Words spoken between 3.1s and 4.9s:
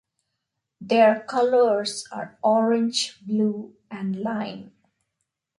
blue and lime.